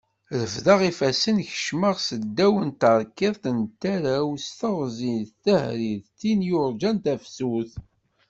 [0.39, 6.97] Refdeɣ ifassen kecmeɣ seddaw n tarkiḍṭ n tarawt s teɣzi d tehri n tin yurjan
[7.03, 7.71] tafsut.